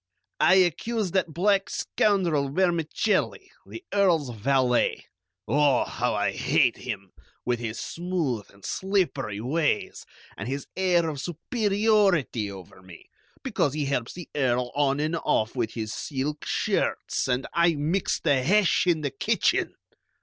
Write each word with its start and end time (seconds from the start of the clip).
"I 0.39 0.55
accuse 0.55 1.11
that 1.11 1.31
black 1.31 1.69
scoundrel 1.69 2.49
Vermicelli, 2.51 3.51
the 3.67 3.83
Earl's 3.93 4.31
valet. 4.31 5.05
Oh, 5.47 5.83
how 5.83 6.15
I 6.15 6.31
hate 6.31 6.77
him, 6.77 7.11
with 7.45 7.59
his 7.59 7.79
smooth 7.79 8.49
and 8.49 8.65
slippery 8.65 9.39
ways, 9.39 10.07
and 10.35 10.47
his 10.47 10.65
air 10.75 11.07
of 11.07 11.21
superiority 11.21 12.49
over 12.49 12.81
me, 12.81 13.11
because 13.43 13.75
he 13.75 13.85
helps 13.85 14.13
the 14.13 14.27
Earl 14.33 14.71
on 14.73 14.99
and 14.99 15.17
off 15.17 15.55
with 15.55 15.73
his 15.75 15.93
silk 15.93 16.45
shirts, 16.47 17.27
and 17.27 17.45
I 17.53 17.75
mix 17.75 18.19
the 18.19 18.41
hash 18.41 18.87
in 18.87 19.01
the 19.01 19.11
kitchen!" 19.11 19.75